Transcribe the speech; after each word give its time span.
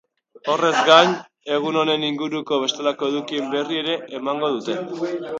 Horrez 0.51 0.77
gain, 0.85 1.11
egun 1.57 1.75
honen 1.81 2.05
inguruko 2.07 2.59
bestelako 2.63 3.09
edukien 3.13 3.51
berri 3.57 3.77
ere 3.83 3.99
emango 4.21 4.49
dute. 4.55 4.79